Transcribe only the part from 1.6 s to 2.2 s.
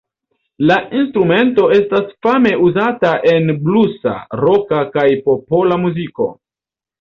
estas